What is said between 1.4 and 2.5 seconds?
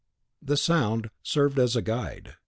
as a guide.